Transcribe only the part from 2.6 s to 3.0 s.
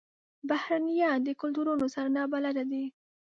دي.